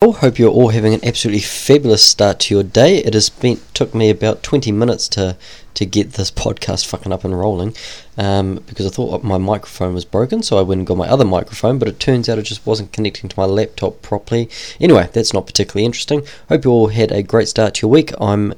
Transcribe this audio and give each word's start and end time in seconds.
Well, 0.00 0.12
hope 0.12 0.38
you're 0.38 0.52
all 0.52 0.68
having 0.68 0.94
an 0.94 1.04
absolutely 1.04 1.40
fabulous 1.40 2.04
start 2.04 2.38
to 2.38 2.54
your 2.54 2.62
day. 2.62 2.98
It 2.98 3.14
has 3.14 3.28
been 3.30 3.58
took 3.74 3.96
me 3.96 4.10
about 4.10 4.44
20 4.44 4.70
minutes 4.70 5.08
to 5.08 5.36
to 5.74 5.84
get 5.84 6.12
this 6.12 6.30
podcast 6.30 6.86
fucking 6.86 7.12
up 7.12 7.24
and 7.24 7.36
rolling 7.36 7.74
um, 8.16 8.62
because 8.68 8.86
I 8.86 8.90
thought 8.90 9.24
my 9.24 9.38
microphone 9.38 9.94
was 9.94 10.04
broken, 10.04 10.44
so 10.44 10.56
I 10.56 10.62
went 10.62 10.78
and 10.78 10.86
got 10.86 10.98
my 10.98 11.08
other 11.08 11.24
microphone, 11.24 11.80
but 11.80 11.88
it 11.88 11.98
turns 11.98 12.28
out 12.28 12.38
it 12.38 12.42
just 12.42 12.64
wasn't 12.64 12.92
connecting 12.92 13.28
to 13.28 13.36
my 13.36 13.44
laptop 13.44 14.00
properly. 14.00 14.48
Anyway, 14.78 15.08
that's 15.12 15.34
not 15.34 15.48
particularly 15.48 15.84
interesting. 15.84 16.24
Hope 16.48 16.64
you 16.64 16.70
all 16.70 16.88
had 16.90 17.10
a 17.10 17.24
great 17.24 17.48
start 17.48 17.74
to 17.74 17.86
your 17.88 17.90
week. 17.90 18.12
I'm 18.20 18.54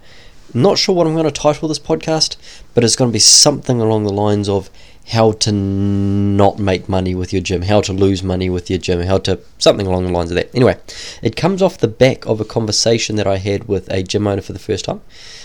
not 0.53 0.77
sure 0.77 0.95
what 0.95 1.07
I'm 1.07 1.15
going 1.15 1.25
to 1.25 1.31
title 1.31 1.69
this 1.69 1.79
podcast, 1.79 2.37
but 2.75 2.85
it's 2.85 2.97
going 2.97 3.11
to 3.11 3.15
be 3.15 3.19
something 3.19 3.81
along 3.81 4.05
the 4.05 4.13
lines 4.13 4.47
of 4.47 4.69
how 5.09 5.33
to 5.33 5.51
not 5.51 6.59
make 6.59 6.89
money 6.89 7.15
with 7.15 7.33
your 7.33 7.43
gym, 7.43 7.63
how 7.63 7.81
to 7.81 7.93
lose 7.93 8.23
money 8.23 8.49
with 8.49 8.71
your 8.71 8.79
gym, 8.79 9.01
how 9.01 9.19
to 9.19 9.41
something 9.59 9.87
along 9.87 10.05
the 10.05 10.13
lines 10.13 10.31
of 10.31 10.37
that. 10.37 10.55
Anyway, 10.55 10.79
it 11.23 11.35
comes 11.37 11.61
off 11.61 11.79
the 11.79 11.89
back 11.89 12.25
of 12.27 12.41
a 12.41 12.45
conversation 12.45 13.17
that 13.17 13.27
I 13.27 13.39
had 13.39 13.67
with 13.67 13.91
a 13.91 14.03
gym 14.03 14.27
owner 14.27 14.43
for 14.43 14.53
the 14.53 14.59
first 14.59 14.85
time. 14.85 15.01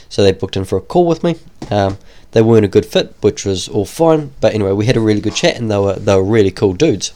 So 0.07 0.21
they 0.21 0.31
booked 0.31 0.55
in 0.55 0.65
for 0.65 0.77
a 0.77 0.81
call 0.81 1.07
with 1.07 1.23
me. 1.23 1.37
Um, 1.71 1.97
they 2.31 2.41
weren't 2.41 2.65
a 2.65 2.69
good 2.69 2.85
fit, 2.85 3.15
which 3.21 3.43
was 3.45 3.67
all 3.67 3.85
fine. 3.85 4.33
But 4.39 4.53
anyway, 4.53 4.73
we 4.73 4.85
had 4.85 4.97
a 4.97 5.01
really 5.01 5.21
good 5.21 5.35
chat, 5.35 5.55
and 5.57 5.71
they 5.71 5.77
were 5.77 5.95
they 5.95 6.15
were 6.15 6.23
really 6.23 6.51
cool 6.51 6.73
dudes. 6.73 7.13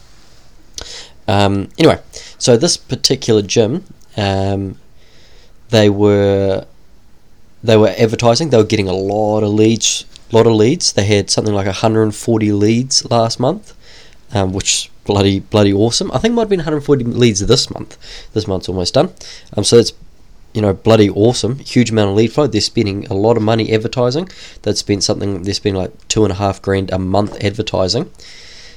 Um, 1.28 1.68
anyway, 1.78 2.00
so 2.38 2.56
this 2.56 2.76
particular 2.76 3.42
gym, 3.42 3.84
um, 4.16 4.78
they 5.68 5.88
were 5.88 6.66
they 7.62 7.76
were 7.76 7.94
advertising. 7.96 8.50
They 8.50 8.56
were 8.56 8.64
getting 8.64 8.88
a 8.88 8.92
lot 8.92 9.44
of 9.44 9.50
leads 9.50 10.04
lot 10.36 10.46
of 10.46 10.52
leads. 10.52 10.92
They 10.92 11.04
had 11.04 11.30
something 11.30 11.54
like 11.54 11.66
140 11.66 12.52
leads 12.52 13.10
last 13.10 13.40
month, 13.40 13.74
um, 14.32 14.52
which 14.52 14.90
bloody 15.04 15.40
bloody 15.40 15.72
awesome. 15.72 16.10
I 16.12 16.18
think 16.18 16.34
might 16.34 16.42
have 16.42 16.48
been 16.48 16.60
140 16.60 17.04
leads 17.04 17.40
this 17.40 17.70
month. 17.70 17.96
This 18.32 18.46
month's 18.46 18.68
almost 18.68 18.94
done. 18.94 19.12
Um, 19.56 19.64
so 19.64 19.76
it's 19.76 19.92
you 20.52 20.62
know 20.62 20.72
bloody 20.72 21.10
awesome. 21.10 21.58
Huge 21.58 21.90
amount 21.90 22.10
of 22.10 22.16
lead 22.16 22.32
flow. 22.32 22.46
They're 22.46 22.60
spending 22.60 23.06
a 23.06 23.14
lot 23.14 23.36
of 23.36 23.42
money 23.42 23.72
advertising. 23.72 24.28
They've 24.62 24.76
spent 24.76 25.04
something. 25.04 25.42
They're 25.42 25.54
spending 25.54 25.80
like 25.80 26.08
two 26.08 26.24
and 26.24 26.32
a 26.32 26.36
half 26.36 26.62
grand 26.62 26.90
a 26.90 26.98
month 26.98 27.42
advertising. 27.42 28.10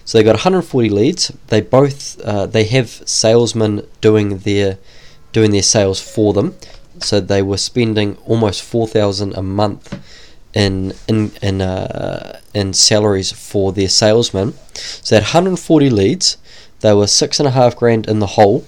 So 0.06 0.18
they 0.18 0.24
got 0.24 0.36
140 0.36 0.90
leads. 0.90 1.32
They 1.48 1.62
both 1.62 2.20
uh, 2.22 2.46
they 2.46 2.66
have 2.66 2.90
salesmen 2.90 3.88
doing 4.02 4.40
their 4.40 4.78
doing 5.32 5.52
their 5.52 5.64
sales 5.64 6.02
for 6.02 6.34
them. 6.34 6.56
So 7.00 7.20
they 7.20 7.42
were 7.42 7.58
spending 7.58 8.18
almost 8.26 8.62
4,000 8.64 9.34
a 9.34 9.42
month 9.42 10.00
in 10.54 10.94
in 11.08 11.32
in 11.42 11.62
uh, 11.62 12.40
in 12.54 12.74
salaries 12.74 13.32
for 13.32 13.72
their 13.72 13.90
salesmen. 13.90 14.54
So 14.74 15.16
they 15.16 15.22
had 15.22 15.34
140 15.34 15.90
leads. 15.90 16.38
They 16.82 16.94
were 16.94 17.08
six 17.08 17.40
and 17.40 17.48
a 17.48 17.52
half 17.52 17.76
grand 17.76 18.08
in 18.08 18.20
the 18.20 18.28
hole. 18.28 18.66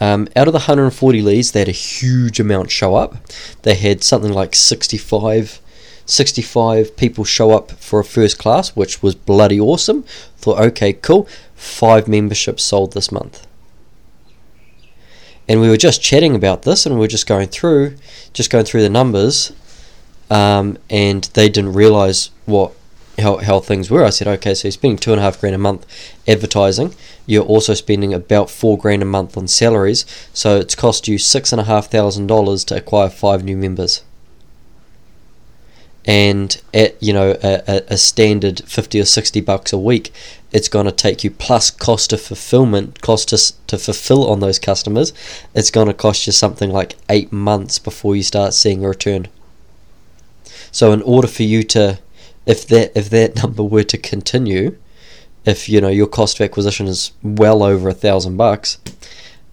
Um, 0.00 0.28
out 0.34 0.48
of 0.48 0.52
the 0.52 0.60
140 0.60 1.20
leads, 1.20 1.52
they 1.52 1.60
had 1.60 1.68
a 1.68 1.72
huge 1.72 2.40
amount 2.40 2.70
show 2.70 2.94
up. 2.94 3.16
They 3.62 3.74
had 3.74 4.02
something 4.02 4.32
like 4.32 4.54
65, 4.54 5.60
65 6.06 6.96
people 6.96 7.24
show 7.24 7.50
up 7.50 7.72
for 7.72 8.00
a 8.00 8.04
first 8.04 8.38
class, 8.38 8.74
which 8.74 9.02
was 9.02 9.14
bloody 9.14 9.60
awesome. 9.60 10.04
Thought, 10.38 10.60
okay, 10.60 10.94
cool. 10.94 11.28
Five 11.54 12.08
memberships 12.08 12.64
sold 12.64 12.94
this 12.94 13.12
month. 13.12 13.46
And 15.46 15.60
we 15.60 15.68
were 15.68 15.76
just 15.76 16.00
chatting 16.00 16.34
about 16.34 16.62
this, 16.62 16.86
and 16.86 16.94
we 16.94 17.00
were 17.00 17.06
just 17.06 17.26
going 17.26 17.48
through, 17.48 17.96
just 18.32 18.50
going 18.50 18.64
through 18.64 18.82
the 18.82 18.88
numbers, 18.88 19.52
um, 20.30 20.78
and 20.88 21.24
they 21.34 21.48
didn't 21.48 21.74
realize 21.74 22.30
what 22.46 22.72
how, 23.18 23.36
how 23.38 23.60
things 23.60 23.90
were. 23.90 24.04
I 24.04 24.10
said, 24.10 24.28
okay, 24.28 24.54
so 24.54 24.68
you're 24.68 24.72
spending 24.72 24.98
two 24.98 25.12
and 25.12 25.20
a 25.20 25.22
half 25.22 25.40
grand 25.40 25.54
a 25.54 25.58
month 25.58 25.86
advertising. 26.26 26.94
You're 27.26 27.44
also 27.44 27.74
spending 27.74 28.14
about 28.14 28.50
four 28.50 28.78
grand 28.78 29.02
a 29.02 29.04
month 29.06 29.36
on 29.36 29.46
salaries. 29.46 30.06
So 30.32 30.58
it's 30.58 30.74
cost 30.74 31.06
you 31.06 31.18
six 31.18 31.52
and 31.52 31.60
a 31.60 31.64
half 31.64 31.90
thousand 31.90 32.28
dollars 32.28 32.64
to 32.64 32.76
acquire 32.76 33.10
five 33.10 33.44
new 33.44 33.56
members. 33.56 34.04
And 36.06 36.60
at 36.72 37.00
you 37.02 37.12
know 37.12 37.36
a, 37.42 37.82
a 37.88 37.98
standard 37.98 38.62
fifty 38.66 38.98
or 38.98 39.04
sixty 39.04 39.42
bucks 39.42 39.70
a 39.72 39.78
week, 39.78 40.12
it's 40.50 40.68
going 40.68 40.86
to 40.86 40.92
take 40.92 41.22
you 41.22 41.30
plus 41.30 41.70
cost 41.70 42.14
of 42.14 42.22
fulfillment, 42.22 43.02
cost 43.02 43.28
to, 43.28 43.66
to 43.66 43.76
fulfill 43.76 44.28
on 44.28 44.40
those 44.40 44.58
customers. 44.58 45.12
It's 45.54 45.70
going 45.70 45.88
to 45.88 45.94
cost 45.94 46.26
you 46.26 46.32
something 46.32 46.70
like 46.70 46.96
eight 47.10 47.30
months 47.32 47.78
before 47.78 48.16
you 48.16 48.22
start 48.22 48.54
seeing 48.54 48.82
a 48.82 48.88
return. 48.88 49.28
So 50.72 50.92
in 50.92 51.02
order 51.02 51.28
for 51.28 51.42
you 51.42 51.62
to, 51.64 51.98
if 52.46 52.66
that 52.68 52.92
if 52.96 53.10
that 53.10 53.36
number 53.42 53.62
were 53.62 53.84
to 53.84 53.98
continue, 53.98 54.76
if 55.44 55.68
you 55.68 55.80
know 55.80 55.88
your 55.88 56.06
cost 56.06 56.38
of 56.38 56.44
acquisition 56.44 56.86
is 56.86 57.12
well 57.22 57.62
over 57.62 57.88
a 57.88 57.94
thousand 57.94 58.36
bucks, 58.36 58.78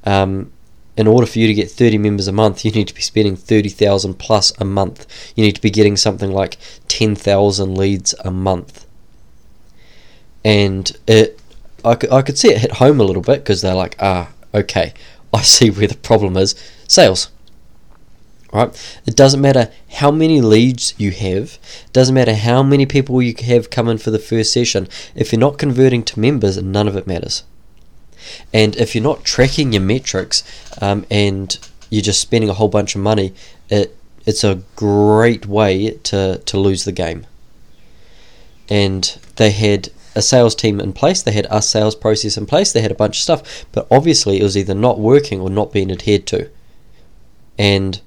um, 0.04 0.52
in 0.96 1.08
order 1.08 1.28
for 1.28 1.40
you 1.40 1.48
to 1.48 1.54
get 1.54 1.70
30 1.70 2.00
members 2.00 2.28
a 2.28 2.32
month, 2.32 2.66
you 2.66 2.72
need 2.72 2.88
to 2.88 2.94
be 2.96 3.02
spending 3.02 3.36
30,000 3.36 4.16
plus 4.16 4.52
a 4.60 4.66
month. 4.66 5.06
You 5.36 5.46
need 5.46 5.56
to 5.56 5.62
be 5.62 5.70
getting 5.70 5.96
something 5.96 6.32
like 6.32 6.58
10,000 6.88 7.78
leads 7.78 8.16
a 8.26 8.32
month. 8.32 8.88
And 10.44 10.92
it, 11.08 11.40
I 11.86 11.98
I 12.12 12.22
could 12.22 12.38
see 12.38 12.50
it 12.50 12.60
hit 12.60 12.72
home 12.74 13.00
a 13.00 13.04
little 13.04 13.22
bit 13.22 13.40
because 13.40 13.62
they're 13.62 13.76
like, 13.76 13.96
ah, 14.00 14.32
okay, 14.54 14.94
I 15.34 15.42
see 15.42 15.70
where 15.70 15.88
the 15.88 15.98
problem 15.98 16.36
is 16.38 16.56
sales 16.88 17.30
right? 18.54 19.00
It 19.06 19.16
doesn't 19.16 19.42
matter 19.42 19.72
how 19.90 20.12
many 20.12 20.42
leads 20.42 20.94
you 20.98 21.12
have, 21.12 21.58
it 21.86 21.94
doesn't 21.94 22.16
matter 22.16 22.36
how 22.36 22.64
many 22.64 22.86
people 22.86 23.22
you 23.22 23.36
have 23.46 23.70
come 23.70 23.88
in 23.88 23.98
for 23.98 24.12
the 24.12 24.20
first 24.20 24.54
session. 24.54 24.88
If 25.16 25.32
you're 25.32 25.40
not 25.40 25.58
converting 25.58 26.04
to 26.04 26.20
members, 26.20 26.62
none 26.62 26.88
of 26.88 26.96
it 26.96 27.08
matters. 27.08 27.44
And 28.54 28.76
if 28.76 28.94
you're 28.94 29.04
not 29.04 29.24
tracking 29.24 29.74
your 29.74 29.82
metrics 29.82 30.44
um, 30.82 31.06
and 31.10 31.58
you're 31.90 32.02
just 32.02 32.20
spending 32.22 32.50
a 32.50 32.54
whole 32.54 32.68
bunch 32.68 32.96
of 32.96 33.02
money, 33.02 33.34
it 33.70 33.98
it's 34.28 34.44
a 34.44 34.62
great 34.76 35.46
way 35.46 35.92
to, 36.04 36.40
to 36.46 36.60
lose 36.60 36.84
the 36.84 36.92
game. 36.92 37.26
And 38.70 39.18
they 39.38 39.52
had 39.52 39.90
a 40.16 40.22
sales 40.22 40.54
team 40.54 40.82
in 40.82 40.92
place, 40.92 41.22
they 41.22 41.32
had 41.32 41.48
a 41.50 41.62
sales 41.62 41.96
process 41.96 42.36
in 42.36 42.46
place, 42.46 42.74
they 42.74 42.82
had 42.82 42.92
a 42.92 42.96
bunch 42.96 43.18
of 43.18 43.24
stuff, 43.24 43.66
but 43.72 43.88
obviously 43.90 44.40
it 44.40 44.44
was 44.44 44.58
either 44.58 44.76
not 44.76 45.00
working 45.00 45.40
or 45.40 45.50
not 45.50 45.72
being 45.72 45.90
adhered 45.90 46.28
to. 46.28 46.50
And 47.58 48.02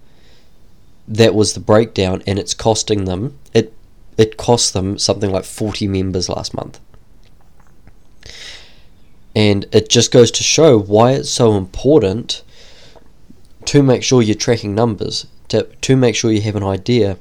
that 1.10 1.34
was 1.34 1.52
the 1.52 1.60
breakdown, 1.60 2.22
and 2.26 2.38
it's 2.38 2.54
costing 2.54 3.04
them 3.04 3.38
it 3.52 3.74
it 4.16 4.36
cost 4.36 4.74
them 4.74 4.98
something 4.98 5.30
like 5.30 5.44
40 5.44 5.88
members 5.88 6.28
last 6.28 6.54
month. 6.54 6.78
And 9.34 9.66
it 9.72 9.88
just 9.88 10.12
goes 10.12 10.30
to 10.32 10.42
show 10.42 10.78
why 10.78 11.12
it's 11.12 11.30
so 11.30 11.56
important 11.56 12.42
to 13.66 13.82
make 13.82 14.02
sure 14.02 14.20
you're 14.20 14.34
tracking 14.34 14.74
numbers, 14.74 15.26
to, 15.48 15.62
to 15.62 15.96
make 15.96 16.14
sure 16.14 16.30
you 16.30 16.42
have 16.42 16.56
an 16.56 16.64
idea 16.64 17.16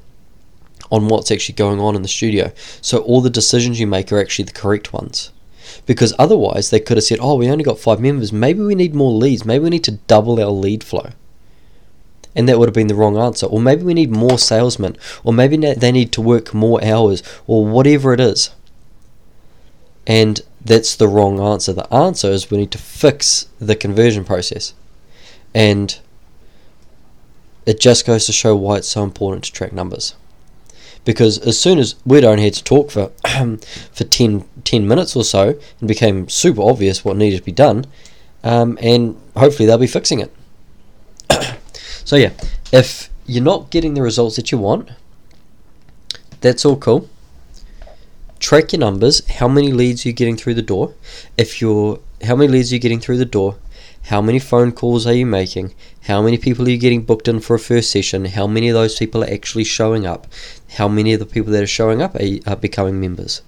on 0.91 1.07
what's 1.07 1.31
actually 1.31 1.55
going 1.55 1.79
on 1.79 1.95
in 1.95 2.01
the 2.01 2.07
studio. 2.09 2.51
So 2.81 2.97
all 2.99 3.21
the 3.21 3.29
decisions 3.29 3.79
you 3.79 3.87
make 3.87 4.11
are 4.11 4.19
actually 4.19 4.45
the 4.45 4.51
correct 4.51 4.91
ones. 4.91 5.31
Because 5.85 6.13
otherwise, 6.19 6.69
they 6.69 6.79
could 6.79 6.97
have 6.97 7.03
said, 7.03 7.19
oh, 7.21 7.35
we 7.35 7.49
only 7.49 7.63
got 7.63 7.79
five 7.79 8.01
members. 8.01 8.33
Maybe 8.33 8.61
we 8.61 8.75
need 8.75 8.95
more 8.95 9.11
leads. 9.11 9.45
Maybe 9.45 9.63
we 9.63 9.69
need 9.69 9.83
to 9.85 9.99
double 10.07 10.41
our 10.41 10.51
lead 10.51 10.83
flow 10.83 11.11
and 12.35 12.47
that 12.47 12.59
would 12.59 12.69
have 12.69 12.75
been 12.75 12.87
the 12.87 12.95
wrong 12.95 13.17
answer. 13.17 13.45
Or 13.45 13.59
maybe 13.59 13.83
we 13.83 13.93
need 13.93 14.11
more 14.11 14.37
salesmen, 14.37 14.97
or 15.23 15.33
maybe 15.33 15.57
they 15.57 15.91
need 15.91 16.11
to 16.13 16.21
work 16.21 16.53
more 16.53 16.83
hours, 16.83 17.23
or 17.47 17.65
whatever 17.65 18.13
it 18.13 18.19
is. 18.19 18.51
And 20.05 20.41
that's 20.63 20.95
the 20.95 21.07
wrong 21.07 21.39
answer. 21.39 21.73
The 21.73 21.91
answer 21.93 22.29
is 22.29 22.49
we 22.49 22.57
need 22.57 22.71
to 22.71 22.77
fix 22.77 23.47
the 23.59 23.75
conversion 23.75 24.25
process. 24.25 24.73
And 25.53 25.97
it 27.65 27.79
just 27.79 28.05
goes 28.05 28.25
to 28.25 28.33
show 28.33 28.55
why 28.55 28.77
it's 28.77 28.87
so 28.87 29.03
important 29.03 29.43
to 29.45 29.51
track 29.51 29.73
numbers. 29.73 30.15
Because 31.05 31.37
as 31.39 31.59
soon 31.59 31.79
as 31.79 31.95
we'd 32.05 32.23
only 32.23 32.43
had 32.43 32.55
to 32.55 32.63
talk 32.63 32.91
for 32.91 33.11
for 33.91 34.03
10, 34.03 34.45
10 34.63 34.87
minutes 34.87 35.15
or 35.15 35.23
so, 35.23 35.49
it 35.49 35.85
became 35.85 36.27
super 36.29 36.61
obvious 36.61 37.05
what 37.05 37.17
needed 37.17 37.37
to 37.37 37.43
be 37.43 37.51
done, 37.51 37.85
um, 38.43 38.77
and 38.81 39.19
hopefully 39.35 39.65
they'll 39.65 39.77
be 39.77 39.87
fixing 39.87 40.19
it. 40.19 40.31
So 42.09 42.15
yeah, 42.15 42.31
if 42.71 43.07
you're 43.27 43.43
not 43.43 43.69
getting 43.69 43.93
the 43.93 44.01
results 44.01 44.35
that 44.37 44.51
you 44.51 44.57
want, 44.57 44.89
that's 46.41 46.65
all 46.65 46.75
cool. 46.75 47.07
Track 48.39 48.73
your 48.73 48.79
numbers, 48.79 49.23
how 49.27 49.47
many 49.47 49.71
leads 49.71 50.05
you're 50.05 50.13
getting 50.13 50.35
through 50.35 50.55
the 50.55 50.63
door. 50.63 50.95
If 51.37 51.61
you're 51.61 51.99
how 52.23 52.35
many 52.35 52.51
leads 52.51 52.71
you're 52.71 52.77
you 52.77 52.81
getting 52.81 52.99
through 52.99 53.19
the 53.19 53.25
door? 53.25 53.57
How 54.05 54.23
many 54.23 54.39
phone 54.39 54.71
calls 54.71 55.05
are 55.05 55.13
you 55.13 55.27
making? 55.27 55.75
How 56.05 56.23
many 56.23 56.39
people 56.39 56.65
are 56.65 56.71
you 56.71 56.79
getting 56.79 57.03
booked 57.03 57.27
in 57.27 57.41
for 57.41 57.55
a 57.55 57.59
first 57.59 57.91
session? 57.91 58.25
How 58.25 58.47
many 58.47 58.69
of 58.69 58.73
those 58.73 58.97
people 58.97 59.23
are 59.23 59.31
actually 59.31 59.65
showing 59.65 60.07
up? 60.07 60.25
How 60.77 60.87
many 60.87 61.13
of 61.13 61.19
the 61.19 61.27
people 61.27 61.53
that 61.53 61.61
are 61.61 61.67
showing 61.67 62.01
up 62.01 62.15
are, 62.15 62.39
are 62.47 62.55
becoming 62.55 62.99
members? 62.99 63.43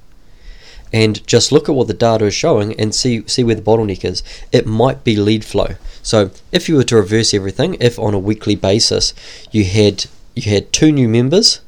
And 0.93 1.25
just 1.27 1.51
look 1.51 1.69
at 1.69 1.75
what 1.75 1.88
the 1.88 1.93
data 1.93 2.25
is 2.25 2.33
showing 2.33 2.79
and 2.79 2.93
see 2.93 3.23
see 3.27 3.43
where 3.43 3.55
the 3.55 3.61
bottleneck 3.61 4.03
is. 4.03 4.23
It 4.51 4.65
might 4.65 5.03
be 5.03 5.15
lead 5.15 5.45
flow. 5.45 5.75
So 6.03 6.31
if 6.51 6.67
you 6.67 6.75
were 6.75 6.83
to 6.85 6.95
reverse 6.95 7.33
everything, 7.33 7.77
if 7.79 7.97
on 7.99 8.13
a 8.13 8.19
weekly 8.19 8.55
basis 8.55 9.13
you 9.51 9.65
had 9.65 10.05
you 10.35 10.49
had 10.49 10.73
two 10.73 10.91
new 10.91 11.07
members, 11.07 11.61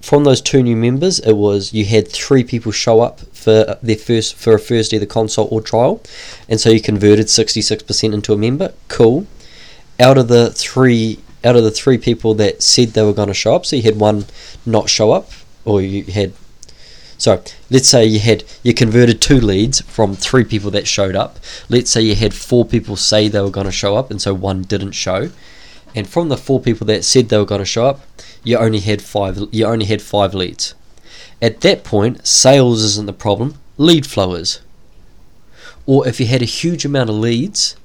from 0.00 0.24
those 0.24 0.40
two 0.40 0.62
new 0.62 0.76
members, 0.76 1.20
it 1.20 1.34
was 1.34 1.72
you 1.72 1.84
had 1.84 2.08
three 2.08 2.42
people 2.42 2.72
show 2.72 3.00
up 3.00 3.20
for 3.32 3.78
their 3.82 3.96
first 3.96 4.34
for 4.34 4.54
a 4.54 4.58
first 4.58 4.92
either 4.92 5.06
consult 5.06 5.52
or 5.52 5.60
trial, 5.60 6.02
and 6.48 6.60
so 6.60 6.70
you 6.70 6.80
converted 6.80 7.30
sixty 7.30 7.62
six 7.62 7.82
percent 7.82 8.14
into 8.14 8.32
a 8.32 8.36
member. 8.36 8.72
Cool. 8.88 9.26
Out 10.00 10.18
of 10.18 10.28
the 10.28 10.50
three 10.50 11.20
out 11.44 11.56
of 11.56 11.62
the 11.62 11.70
three 11.70 11.98
people 11.98 12.34
that 12.34 12.62
said 12.62 12.88
they 12.88 13.02
were 13.02 13.12
going 13.12 13.28
to 13.28 13.34
show 13.34 13.54
up, 13.54 13.66
so 13.66 13.76
you 13.76 13.82
had 13.82 13.98
one 13.98 14.24
not 14.66 14.88
show 14.88 15.12
up, 15.12 15.30
or 15.64 15.80
you 15.80 16.04
had 16.04 16.32
so 17.22 17.40
let's 17.70 17.88
say 17.88 18.04
you 18.04 18.18
had 18.18 18.42
you 18.64 18.74
converted 18.74 19.20
two 19.20 19.40
leads 19.40 19.80
from 19.82 20.16
three 20.16 20.42
people 20.42 20.72
that 20.72 20.88
showed 20.88 21.14
up. 21.14 21.38
Let's 21.68 21.88
say 21.88 22.00
you 22.00 22.16
had 22.16 22.34
four 22.34 22.64
people 22.64 22.96
say 22.96 23.28
they 23.28 23.40
were 23.40 23.48
going 23.48 23.66
to 23.66 23.70
show 23.70 23.94
up, 23.94 24.10
and 24.10 24.20
so 24.20 24.34
one 24.34 24.62
didn't 24.62 24.90
show. 24.90 25.30
And 25.94 26.08
from 26.08 26.30
the 26.30 26.36
four 26.36 26.58
people 26.58 26.84
that 26.88 27.04
said 27.04 27.28
they 27.28 27.38
were 27.38 27.44
going 27.44 27.60
to 27.60 27.64
show 27.64 27.86
up, 27.86 28.00
you 28.42 28.56
only 28.56 28.80
had 28.80 29.00
five. 29.00 29.38
You 29.52 29.66
only 29.66 29.84
had 29.84 30.02
five 30.02 30.34
leads. 30.34 30.74
At 31.40 31.60
that 31.60 31.84
point, 31.84 32.26
sales 32.26 32.82
isn't 32.82 33.06
the 33.06 33.12
problem. 33.12 33.54
Lead 33.78 34.04
flow 34.04 34.34
is. 34.34 34.58
Or 35.86 36.08
if 36.08 36.18
you 36.18 36.26
had 36.26 36.42
a 36.42 36.56
huge 36.60 36.84
amount 36.84 37.08
of 37.08 37.14
leads 37.14 37.76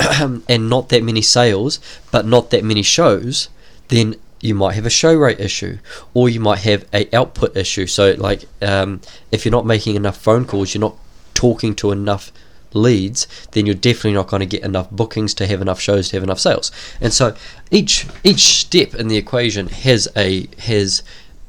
and 0.00 0.70
not 0.70 0.88
that 0.88 1.04
many 1.04 1.20
sales, 1.20 1.78
but 2.10 2.24
not 2.24 2.48
that 2.50 2.64
many 2.64 2.82
shows, 2.82 3.50
then 3.88 4.16
you 4.40 4.54
might 4.54 4.74
have 4.74 4.86
a 4.86 4.90
show 4.90 5.14
rate 5.14 5.40
issue 5.40 5.78
or 6.14 6.28
you 6.28 6.40
might 6.40 6.60
have 6.60 6.86
a 6.92 7.14
output 7.14 7.56
issue. 7.56 7.86
So 7.86 8.14
like 8.18 8.44
um, 8.62 9.00
if 9.32 9.44
you're 9.44 9.52
not 9.52 9.66
making 9.66 9.96
enough 9.96 10.16
phone 10.16 10.44
calls 10.44 10.74
you're 10.74 10.80
not 10.80 10.96
talking 11.34 11.74
to 11.76 11.90
enough 11.92 12.32
leads 12.74 13.26
then 13.52 13.64
you're 13.64 13.74
definitely 13.74 14.12
not 14.12 14.28
going 14.28 14.40
to 14.40 14.46
get 14.46 14.62
enough 14.62 14.90
bookings 14.90 15.32
to 15.34 15.46
have 15.46 15.62
enough 15.62 15.80
shows 15.80 16.08
to 16.08 16.16
have 16.16 16.22
enough 16.22 16.38
sales. 16.38 16.70
And 17.00 17.12
so 17.12 17.34
each 17.70 18.06
each 18.24 18.40
step 18.40 18.94
in 18.94 19.08
the 19.08 19.16
equation 19.16 19.68
has 19.68 20.08
a 20.16 20.48
has 20.60 21.02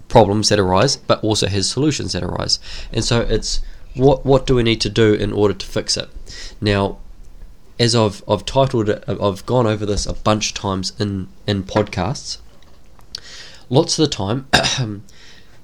problems 0.08 0.50
that 0.50 0.60
arise 0.60 0.96
but 0.96 1.24
also 1.24 1.48
has 1.48 1.70
solutions 1.70 2.14
that 2.14 2.24
arise. 2.24 2.60
And 2.92 3.04
so 3.04 3.22
it's 3.22 3.62
what 3.96 4.26
what 4.26 4.48
do 4.48 4.56
we 4.56 4.64
need 4.64 4.82
to 4.82 4.90
do 4.90 5.14
in 5.14 5.32
order 5.32 5.54
to 5.54 5.66
fix 5.66 5.98
it? 5.98 6.10
Now 6.62 6.98
as 7.78 7.96
I've 7.96 8.24
I've 8.28 8.46
titled 8.46 8.90
it 8.90 9.04
I've 9.08 9.46
gone 9.46 9.68
over 9.68 9.86
this 9.86 10.06
a 10.06 10.14
bunch 10.14 10.50
of 10.50 10.56
times 10.56 10.94
in 11.00 11.28
in 11.46 11.64
podcasts 11.64 12.38
lots 13.70 13.98
of 13.98 14.10
the 14.10 14.16
time, 14.16 14.48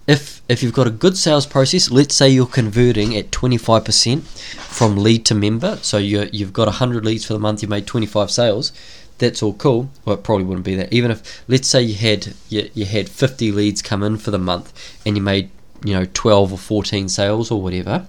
if 0.07 0.41
if 0.47 0.61
you've 0.61 0.73
got 0.73 0.87
a 0.87 0.91
good 0.91 1.17
sales 1.17 1.45
process, 1.45 1.89
let's 1.89 2.15
say 2.15 2.29
you're 2.29 2.45
converting 2.45 3.15
at 3.15 3.31
25% 3.31 4.21
from 4.21 4.97
lead 4.97 5.25
to 5.25 5.35
member, 5.35 5.77
so 5.81 5.97
you 5.97 6.29
you've 6.31 6.53
got 6.53 6.67
100 6.67 7.05
leads 7.05 7.25
for 7.25 7.33
the 7.33 7.39
month, 7.39 7.61
you 7.61 7.67
made 7.67 7.87
25 7.87 8.31
sales. 8.31 8.71
That's 9.17 9.41
all 9.41 9.53
cool. 9.53 9.89
Well, 10.03 10.17
it 10.17 10.23
probably 10.23 10.43
wouldn't 10.43 10.65
be 10.65 10.75
that. 10.75 10.91
Even 10.91 11.09
if, 11.09 11.43
let's 11.47 11.69
say, 11.69 11.81
you 11.81 11.95
had 11.95 12.33
you, 12.49 12.69
you 12.73 12.85
had 12.85 13.07
50 13.07 13.51
leads 13.51 13.81
come 13.81 14.03
in 14.03 14.17
for 14.17 14.31
the 14.31 14.37
month, 14.37 14.97
and 15.05 15.15
you 15.15 15.23
made 15.23 15.49
you 15.83 15.93
know 15.93 16.05
12 16.13 16.53
or 16.53 16.57
14 16.57 17.09
sales 17.09 17.49
or 17.49 17.61
whatever. 17.61 18.07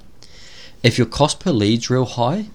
If 0.83 0.99
your 0.99 1.07
cost 1.07 1.41
per 1.41 1.53
lead's 1.53 1.91
real 1.91 2.05
high, 2.05 2.47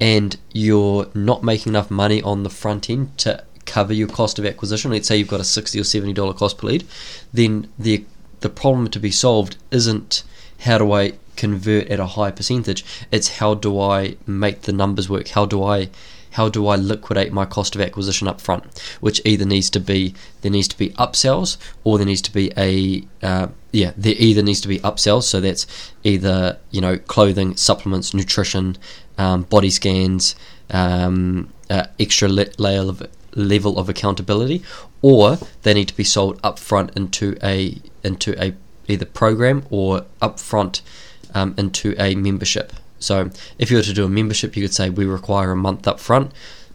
and 0.00 0.36
you're 0.52 1.08
not 1.14 1.42
making 1.42 1.72
enough 1.72 1.90
money 1.90 2.20
on 2.22 2.42
the 2.42 2.50
front 2.50 2.90
end 2.90 3.16
to 3.18 3.44
cover 3.66 3.92
your 3.92 4.08
cost 4.08 4.38
of 4.38 4.46
acquisition, 4.46 4.90
let's 4.90 5.08
say 5.08 5.16
you've 5.16 5.28
got 5.28 5.40
a 5.40 5.44
sixty 5.44 5.80
or 5.80 5.84
seventy 5.84 6.12
dollar 6.12 6.34
cost 6.34 6.58
per 6.58 6.68
lead, 6.68 6.84
then 7.32 7.68
the 7.78 8.04
the 8.40 8.50
problem 8.50 8.88
to 8.90 9.00
be 9.00 9.10
solved 9.10 9.56
isn't 9.70 10.22
how 10.60 10.78
do 10.78 10.92
I 10.92 11.14
convert 11.36 11.88
at 11.88 12.00
a 12.00 12.06
high 12.06 12.30
percentage. 12.30 12.84
It's 13.10 13.38
how 13.38 13.54
do 13.54 13.80
I 13.80 14.16
make 14.26 14.62
the 14.62 14.72
numbers 14.72 15.08
work? 15.08 15.28
How 15.28 15.46
do 15.46 15.62
I 15.62 15.90
how 16.32 16.48
do 16.48 16.66
I 16.66 16.74
liquidate 16.74 17.32
my 17.32 17.44
cost 17.44 17.76
of 17.76 17.80
acquisition 17.80 18.26
up 18.26 18.40
front? 18.40 18.80
Which 19.00 19.20
either 19.24 19.44
needs 19.44 19.70
to 19.70 19.80
be 19.80 20.14
there 20.42 20.50
needs 20.50 20.68
to 20.68 20.78
be 20.78 20.90
upsells 20.90 21.56
or 21.84 21.98
there 21.98 22.06
needs 22.06 22.22
to 22.22 22.32
be 22.32 22.52
a 22.56 23.04
uh, 23.24 23.48
yeah 23.72 23.92
there 23.96 24.14
either 24.18 24.42
needs 24.42 24.60
to 24.62 24.68
be 24.68 24.80
upsells. 24.80 25.24
So 25.24 25.40
that's 25.40 25.66
either 26.02 26.58
you 26.70 26.80
know 26.80 26.98
clothing, 26.98 27.56
supplements, 27.56 28.14
nutrition, 28.14 28.76
um, 29.18 29.42
body 29.42 29.70
scans, 29.70 30.34
um, 30.70 31.52
uh, 31.70 31.86
extra 31.98 32.28
layer 32.28 32.88
of 32.88 33.06
level 33.34 33.78
of 33.78 33.88
accountability, 33.88 34.62
or 35.02 35.38
they 35.62 35.74
need 35.74 35.88
to 35.88 35.96
be 35.96 36.04
sold 36.04 36.40
upfront 36.42 36.96
into 36.96 37.36
a 37.42 37.78
into 38.02 38.40
a 38.42 38.54
either 38.88 39.06
program 39.06 39.64
or 39.70 40.04
upfront 40.20 40.82
um, 41.34 41.54
into 41.56 41.94
a 41.98 42.14
membership. 42.14 42.72
So 42.98 43.30
if 43.58 43.70
you 43.70 43.76
were 43.76 43.82
to 43.82 43.92
do 43.92 44.04
a 44.04 44.08
membership, 44.08 44.56
you 44.56 44.62
could 44.62 44.74
say 44.74 44.90
we 44.90 45.04
require 45.04 45.52
a 45.52 45.56
month 45.56 45.82
upfront. 45.82 46.30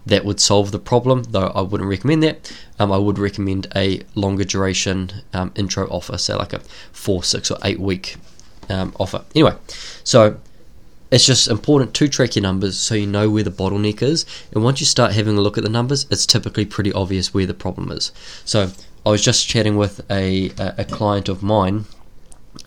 That 0.05 0.25
would 0.25 0.39
solve 0.39 0.71
the 0.71 0.79
problem, 0.79 1.23
though 1.23 1.47
I 1.47 1.61
wouldn't 1.61 1.89
recommend 1.89 2.23
that. 2.23 2.51
Um, 2.79 2.91
I 2.91 2.97
would 2.97 3.19
recommend 3.19 3.67
a 3.75 4.01
longer 4.15 4.43
duration 4.43 5.11
um, 5.33 5.51
intro 5.55 5.87
offer, 5.87 6.17
say 6.17 6.33
like 6.33 6.53
a 6.53 6.59
four, 6.91 7.21
six, 7.23 7.51
or 7.51 7.57
eight 7.63 7.79
week 7.79 8.15
um, 8.69 8.93
offer. 8.99 9.23
Anyway, 9.35 9.55
so 10.03 10.37
it's 11.11 11.25
just 11.25 11.47
important 11.47 11.93
to 11.95 12.07
track 12.07 12.35
your 12.35 12.43
numbers 12.43 12.77
so 12.77 12.95
you 12.95 13.07
know 13.07 13.29
where 13.29 13.43
the 13.43 13.51
bottleneck 13.51 14.01
is. 14.01 14.25
And 14.53 14.63
once 14.63 14.79
you 14.79 14.85
start 14.85 15.13
having 15.13 15.37
a 15.37 15.41
look 15.41 15.57
at 15.57 15.63
the 15.63 15.69
numbers, 15.69 16.05
it's 16.11 16.25
typically 16.25 16.65
pretty 16.65 16.93
obvious 16.93 17.33
where 17.33 17.45
the 17.45 17.53
problem 17.53 17.91
is. 17.91 18.11
So 18.45 18.71
I 19.05 19.09
was 19.09 19.21
just 19.21 19.47
chatting 19.47 19.75
with 19.75 20.01
a, 20.11 20.51
a, 20.59 20.85
client 20.85 21.29
of 21.29 21.41
mine 21.41 21.85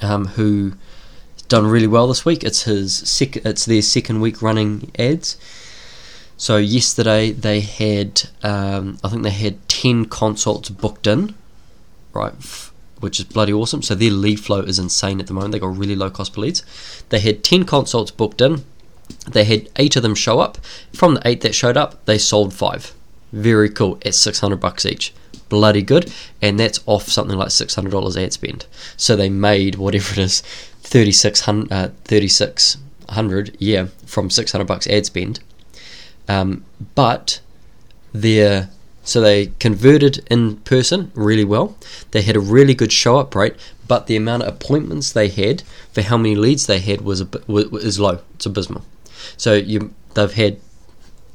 um, 0.00 0.26
who 0.26 0.72
done 1.48 1.66
really 1.66 1.86
well 1.86 2.08
this 2.08 2.24
week. 2.24 2.42
It's 2.42 2.62
his 2.62 2.94
sec- 2.96 3.44
it's 3.44 3.64
their 3.64 3.82
second 3.82 4.20
week 4.20 4.42
running 4.42 4.90
ads. 4.98 5.36
So 6.36 6.56
yesterday 6.56 7.30
they 7.30 7.60
had 7.60 8.22
um, 8.42 8.98
I 9.04 9.08
think 9.08 9.22
they 9.22 9.30
had 9.30 9.68
ten 9.68 10.06
consults 10.06 10.70
booked 10.70 11.06
in, 11.06 11.34
right, 12.12 12.32
which 13.02 13.18
is 13.18 13.26
bloody 13.26 13.52
awesome. 13.52 13.82
So 13.82 13.94
their 13.94 14.12
lead 14.12 14.38
flow 14.38 14.60
is 14.60 14.78
insane 14.78 15.18
at 15.18 15.26
the 15.26 15.34
moment. 15.34 15.52
They 15.52 15.58
got 15.58 15.76
really 15.76 15.96
low 15.96 16.08
cost 16.08 16.34
per 16.34 16.40
leads. 16.40 16.62
They 17.08 17.18
had 17.18 17.42
10 17.42 17.64
consults 17.64 18.12
booked 18.12 18.40
in. 18.40 18.64
They 19.28 19.44
had 19.44 19.68
eight 19.76 19.96
of 19.96 20.02
them 20.02 20.14
show 20.14 20.38
up. 20.38 20.58
From 20.92 21.14
the 21.14 21.28
eight 21.28 21.40
that 21.40 21.54
showed 21.54 21.76
up, 21.76 22.04
they 22.06 22.16
sold 22.16 22.54
five. 22.54 22.94
Very 23.32 23.68
cool 23.68 23.98
at 24.06 24.14
600 24.14 24.56
bucks 24.56 24.86
each. 24.86 25.12
Bloody 25.48 25.82
good. 25.82 26.12
And 26.40 26.60
that's 26.60 26.80
off 26.86 27.08
something 27.08 27.36
like 27.36 27.48
$600 27.48 28.22
ad 28.22 28.32
spend. 28.32 28.66
So 28.96 29.16
they 29.16 29.28
made 29.28 29.74
whatever 29.74 30.12
it 30.12 30.18
is, 30.18 30.40
3600, 30.82 31.72
uh, 31.72 31.88
3600 32.04 33.56
yeah, 33.58 33.86
from 34.06 34.30
600 34.30 34.64
bucks 34.64 34.86
ad 34.86 35.06
spend. 35.06 35.40
Um, 36.28 36.64
but 36.94 37.40
their 38.12 38.70
so 39.04 39.20
they 39.20 39.46
converted 39.58 40.24
in 40.30 40.56
person 40.58 41.10
really 41.14 41.44
well. 41.44 41.76
They 42.12 42.22
had 42.22 42.36
a 42.36 42.40
really 42.40 42.74
good 42.74 42.92
show 42.92 43.18
up 43.18 43.34
rate, 43.34 43.56
but 43.88 44.06
the 44.06 44.16
amount 44.16 44.44
of 44.44 44.54
appointments 44.54 45.12
they 45.12 45.28
had 45.28 45.62
for 45.92 46.02
how 46.02 46.16
many 46.16 46.34
leads 46.34 46.66
they 46.66 46.78
had 46.78 47.00
was 47.00 47.20
a, 47.20 47.28
was 47.46 47.98
low. 47.98 48.20
It's 48.34 48.46
abysmal. 48.46 48.84
So 49.36 49.54
you 49.54 49.92
they've 50.14 50.32
had 50.32 50.58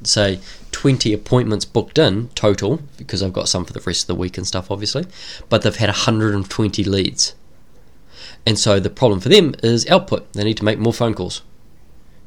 say 0.02 0.38
20 0.72 1.12
appointments 1.12 1.64
booked 1.64 1.98
in 1.98 2.28
total 2.28 2.80
because 2.96 3.22
I've 3.22 3.32
got 3.32 3.48
some 3.48 3.64
for 3.64 3.72
the 3.72 3.80
rest 3.80 4.02
of 4.02 4.06
the 4.06 4.14
week 4.14 4.38
and 4.38 4.46
stuff 4.46 4.70
obviously, 4.70 5.06
but 5.48 5.62
they've 5.62 5.74
had 5.74 5.88
120 5.88 6.84
leads. 6.84 7.34
And 8.46 8.58
so 8.58 8.80
the 8.80 8.90
problem 8.90 9.20
for 9.20 9.28
them 9.28 9.54
is 9.62 9.86
output. 9.88 10.32
They 10.32 10.44
need 10.44 10.56
to 10.58 10.64
make 10.64 10.78
more 10.78 10.92
phone 10.92 11.14
calls. 11.14 11.42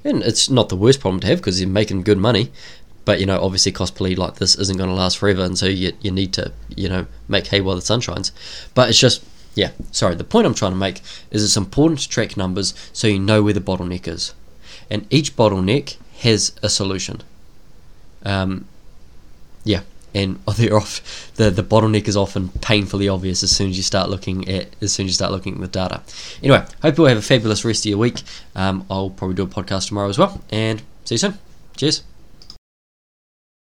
And 0.03 0.21
it's 0.24 0.50
not 0.50 0.69
the 0.69 0.75
worst 0.75 1.00
problem 1.00 1.19
to 1.21 1.27
have 1.27 1.38
because 1.39 1.60
they're 1.60 1.67
making 1.67 2.03
good 2.03 2.17
money, 2.17 2.51
but 3.05 3.20
you 3.20 3.25
know, 3.25 3.41
obviously, 3.41 3.74
lead 4.00 4.17
like 4.17 4.36
this 4.36 4.55
isn't 4.55 4.77
going 4.77 4.89
to 4.89 4.96
last 4.96 5.17
forever, 5.17 5.43
and 5.43 5.58
so 5.58 5.65
you 5.65 5.93
you 6.01 6.12
need 6.12 6.34
to 6.34 6.51
you 6.75 6.89
know 6.89 7.05
make 7.27 7.48
hay 7.48 7.62
while 7.62 7.75
the 7.75 7.81
sun 7.81 8.01
shines. 8.01 8.31
But 8.74 8.89
it's 8.89 9.00
just 9.00 9.24
yeah, 9.55 9.72
sorry. 9.91 10.15
The 10.15 10.24
point 10.24 10.46
I'm 10.46 10.53
trying 10.53 10.72
to 10.72 10.77
make 10.77 11.01
is 11.31 11.43
it's 11.43 11.58
important 11.58 12.00
to 12.01 12.10
track 12.10 12.38
numbers 12.38 12.74
so 12.93 13.08
you 13.08 13.20
know 13.20 13.43
where 13.43 13.53
the 13.53 13.60
bottleneck 13.60 14.08
is, 14.08 14.34
and 14.89 15.05
each 15.10 15.36
bottleneck 15.36 15.98
has 16.20 16.53
a 16.62 16.70
solution. 16.70 17.22
Um, 18.24 18.65
yeah, 19.63 19.81
and 20.13 20.39
they're 20.58 20.75
off. 20.75 21.31
The 21.36 21.50
the 21.50 21.63
bottleneck 21.63 22.08
is 22.08 22.15
often 22.15 22.50
painfully 22.50 23.10
obvious 23.10 23.43
as 23.43 23.51
soon 23.55 23.70
as 23.70 23.77
you 23.77 23.84
start 23.84 24.10
looking 24.10 24.48
at 24.48 24.70
as 24.81 24.93
soon 24.93 25.05
as 25.05 25.12
you 25.12 25.15
start 25.15 25.31
looking 25.31 25.55
at 25.55 25.62
the 25.62 25.67
data. 25.67 26.01
Anyway, 26.41 26.65
hope 26.81 26.98
you 26.98 27.03
all 27.03 27.10
have 27.10 27.17
a 27.17 27.22
fabulous 27.22 27.65
rest 27.65 27.86
of 27.86 27.89
your 27.89 27.98
week. 27.98 28.22
Um, 28.55 28.86
I'll 28.89 29.10
probably 29.10 29.36
do 29.36 29.43
a 29.43 29.48
podcast 29.48 29.88
tomorrow 29.88 30.10
as 30.10 30.17
well, 30.17 30.41
and 30.50 30.81
see 31.05 31.15
you 31.15 31.20
soon. 31.20 31.39
Cheers. 31.75 32.03